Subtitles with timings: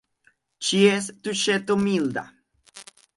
[0.69, 2.25] Ĉies tuŝeto– milda.